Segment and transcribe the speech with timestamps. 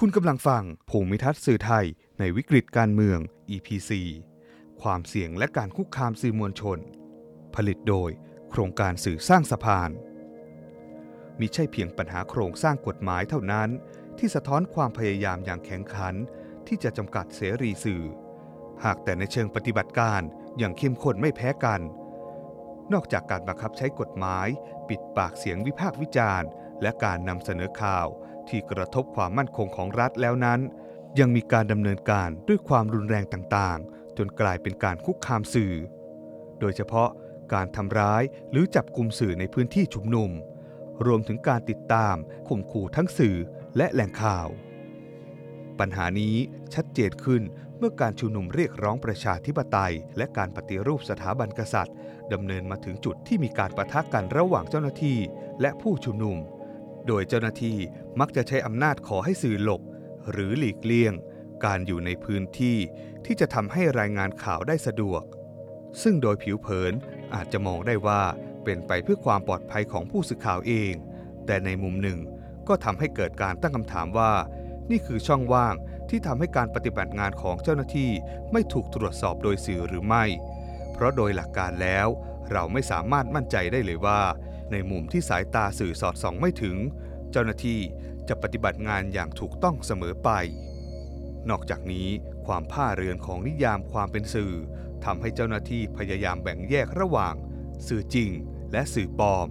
[0.00, 1.86] คุณกำลังฟังภูมิทัศน์สื่อไทย
[2.18, 3.18] ในวิกฤตการเมือง
[3.54, 3.90] EPC
[4.82, 6.78] ความเสี่ยงและการคุกคามสื่อมวลชน
[7.54, 8.10] ผลิตโดย
[8.50, 9.90] โครงการสื่อสร้างสะพาน
[11.40, 13.68] มิใช่เพียงปัญหาโครงสร้างกฎหมายเท่านั้น
[14.18, 16.14] ที่สะท้อนความพยายามอย่างแข็งขัน
[16.66, 18.04] ที่จะจำกัดเสรีสื่อ
[18.84, 20.22] หากแต่ในเชิงปฏิบัติการ
[20.58, 21.80] อย่างเข้มข้นไม่แพ้กัน
[22.92, 24.48] นอกจากการบังคับใช้กฎหมาย
[24.88, 26.48] ปิดปากเสียงวิพากษ์วิจารณ์
[26.82, 28.08] และการนำเสนอข่าว
[28.50, 30.60] ที่กระทบความมั่นคงของรัฐแล้วนั้น
[31.18, 35.74] ยังมีการดำเนินการด้วยความรุนแรงต่างๆ จนกลายเป็นการคุกคามสื่อ
[36.60, 37.08] โดยเฉพาะ
[37.52, 40.30] การทำร้ายหรือจับกลุ่มสื่อในพื้นที่ชุมนุม
[41.06, 42.16] รวมถึงการติดตาม
[42.48, 43.36] ข่มขู่ทั้งสื่อ
[43.76, 44.48] และแหล่งข่าว
[45.78, 46.36] ปัญหานี้
[46.74, 47.42] ชัดเจนขึ้น
[47.78, 51.94] เมื่อการชุมนุมเรียกร้องประชาธิปไตย และการปฏิรูปสถาบันกษัตริย์
[52.32, 55.18] ดำเนินมาถึงจุดที่มีการประทะกันระหว่างเจ้าหน้าที่
[55.60, 56.36] และผู้ชุมนุม
[57.06, 57.78] โดยเจ้าหน้าที่
[58.20, 59.82] มักจะใช้อำนาจขอให้สื่อหลบ
[60.30, 61.14] หรือหลีกเลี่ยง
[61.64, 62.78] การอยู่ในพื้นที่
[63.24, 65.22] ที่จะทำให้รายงานข่าวได้สะดวก
[66.02, 66.92] ซึ่งโดยผิวเผิน
[67.34, 68.22] อาจจะมองได้ว่า
[68.64, 70.92] เป็นไปเพื่อความปลอดภัยของผู้สื่อข่าวเอง
[71.46, 72.18] แต่ในมุมหนึ่ง
[72.68, 74.32] ก็ทำให้เกิดการตั้งคำถามว่า
[74.90, 75.74] นี่คือช่องว่าง
[76.08, 78.10] ที่ทำให้การปฏิบัติงานของเจ้าหน้าที่
[78.52, 80.24] ไม่ถูกตรวจสอบโดยสื่อหรือไม่
[80.92, 82.08] เพราะโดยหลักการแล้ว
[82.52, 84.20] เราไม่สามารถมั่นใจได้เลยว่า
[84.72, 86.76] ในมุมที่สายตาสื่อสอดส่องไม่ถึง
[87.30, 87.80] เจ้าหน้าที่
[88.28, 90.30] จะปฏิบัติงานอย่างถูกต้องเสมอไป
[91.50, 92.08] นอกจากนี้
[92.46, 94.54] ความผ้าเรือนของนิยามความเป็นสื่อ
[95.04, 97.34] ทำให้เจ้าหน้าที่พยายามแบ่งแยกระหว่าง
[97.88, 98.30] สื่อจริง
[98.72, 99.46] และสื่อปลอม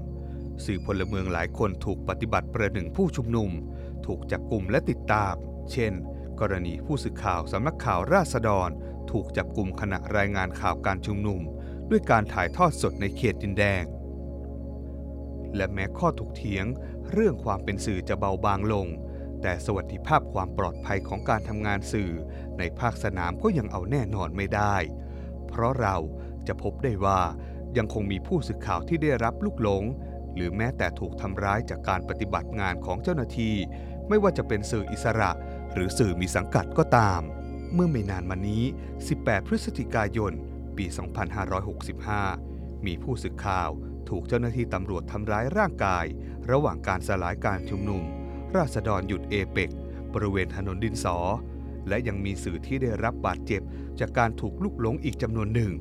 [0.66, 3.50] สื่อพลเมืองหลายคนถูกปฏิบัติประหนึ่งผู้ชุมนุม
[4.06, 5.34] ถูกจับกลุ่มและติดตาม
[5.72, 5.94] เช่น
[6.40, 8.70] กรณีผู้สื่อข่าวสำนักข่าวราษฎร
[9.12, 11.42] ถูกจับกลุ่มขณะรายงานข่าวการชุมนุม
[11.90, 13.84] ด้วยการถ่ายทอดสดในเขตดินแดง
[15.56, 16.66] และแม้ข้อถกเถียง
[17.12, 18.88] เรื่องความเป็นสื่อจะเบาบางลง
[19.42, 22.12] แต่สวัสดิภาพความปลอดภัยของการทำงานสื่อ
[22.58, 24.76] ในภาคสนามก็ยังเอาแน่นอนไม่ได้
[25.48, 25.96] เพราะเรา
[26.48, 27.22] จะพบได้ว่า
[27.78, 29.84] ยังคงมีผู้สื่อข่าวที่ได้รับลูกหลง
[30.36, 33.56] หรือแม้แต่ถูกทำร้ายจากการปฏิบัติงานของเจ้าหน้าที่
[34.08, 35.32] ไม่ว่าจะเป็นสื่ออิสระ
[35.74, 37.22] หรือสื่อมีสังกัดก็ตาม
[37.74, 38.64] เมื่อไม่นานมานี้
[39.06, 40.34] 18 พฤศจิกายน
[40.78, 40.86] ปี
[42.26, 43.70] 2565 มีผู้สื่อข่าว
[44.10, 46.06] ถูกเจ้าหน้าที่ตำรวจทำร้ายร่างกาย
[46.52, 48.04] ระหว่างการสลายการชุมนุม
[48.56, 49.70] ราษฎรหยุดเอเปก
[50.14, 51.18] บริเวณถนนดินสอ
[51.88, 53.62] และยังมีสื่อที่ได้รับบาดเจ็บ
[54.00, 55.72] จากการถูกลุกหลงอีกจำนวนหนึ่ง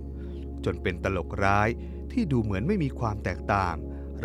[0.64, 1.68] จนเป็นตลกร้าย
[2.12, 3.76] ที่ดูเหมือนไม่มีความแตกต่าง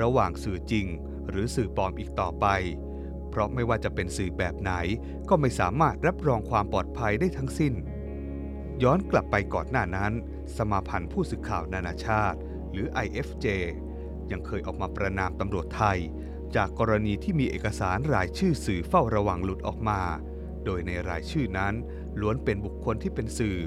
[0.01, 0.87] ระหว่างสื่อจริง
[1.29, 2.45] หรือสื่อปลอมอีกต่อไป
[3.29, 4.71] เพราะไม่ว่าจะเป็นสื่อแบบไหน
[5.29, 7.73] ก็ไม่สามารถรับรองความปลอดภัยได้ทั้งสิ้น
[8.83, 10.13] ย้อนกลับไปก่อนหน้านั้น
[10.57, 12.39] สมาพันธ์ผู้สื่อข่าวนานาชาติ
[12.71, 13.45] หรือ IFJ
[14.31, 16.00] ยังเคยออกมาประนามตำรวจไทย
[16.56, 20.01] จากกรณีที่มีเอกสารรายชื่อสื่อเฝ้าระวังหลุดออกมา
[20.66, 21.73] โดยในรายชื่อนั้น
[22.19, 23.59] ล้วนเป็นบุคคลที่เป็นสื่อ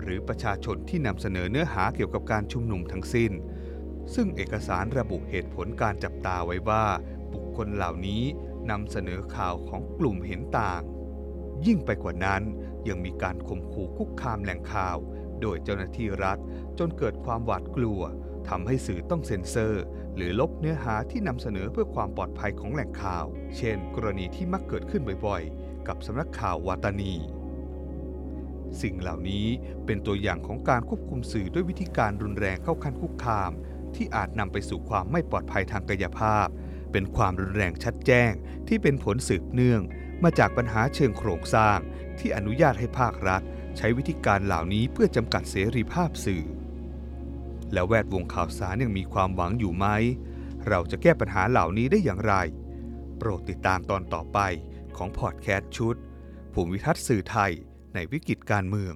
[0.00, 3.32] หรือประชาชนที่นำเสนอเนื้อหาเกี่ยวกับการชุมนุมทั้งสิ้น
[4.14, 6.84] ซึ่งเอกสารระบุเหตุผลการจับตาไว้ว่า
[7.32, 8.22] บุคคลเหล่านี้
[8.70, 10.82] นำเสนอข่าวของกลุ่มเห็นต่าง
[11.66, 12.42] ยิ่งไปกว่านั้น
[12.88, 14.96] ยังมีการข่มขู่คุกคามแหล่งข่าว
[15.40, 16.38] โดยเจ้าหน้าที่รัฐ
[16.78, 18.00] จนเกิดความหวาดกลัว
[18.48, 19.82] ทำให้สื่อต้องเซ็นเซอร์
[20.16, 23.24] หรือลบเนื้อหาที่นำเสนอเพื่อความปลอดภัยของแหล่งข่าว
[23.56, 27.14] เช่น กรณีที่มักเกิดขึ้นบ่อยๆ กับสำนักข่าววาตานี
[28.82, 29.46] สิ่งเหล่านี้
[29.86, 33.50] เป็นตัวอย่างของการควบคุมสื่อด้วยวิธีการรุนแรงเข้าขั้นคุกคาม
[33.94, 36.46] ที่อาจนำไปสู่ความไม่ปลอดภัยทางกายภาพ
[36.92, 38.32] เป็นความรุนแรงชัดแจ้ง
[38.68, 39.82] ที่เป็นผลสืบเนื่อง
[40.24, 41.78] มาจากปัญหาเชิงโครงสร้าง
[42.18, 43.42] ที่อนุญาตให้ภาครัฐ
[43.76, 46.44] ใช้วิธีการเหล่านี้เพื่อจำกัดเสรีภาพสื่อ
[47.72, 49.86] และแวดวงข่าวสารยังมีความหวังอยู่ไหม
[50.68, 52.34] เราจะแก้ปัญหาเหล่านี้ได้อย่างไร
[53.18, 54.38] โปรดติดตามตอนต่อไป
[54.96, 55.96] ของพอดแคสต์ชุด
[56.52, 57.52] ภูมิทัศน์สื่อไทย
[57.94, 58.94] ในวิกฤตการเมือง